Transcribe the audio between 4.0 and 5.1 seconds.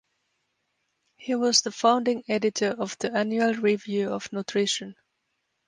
of Nutrition".